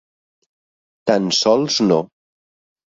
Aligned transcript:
Tan 1.11 1.29
sols 1.43 1.79
no. 1.93 2.03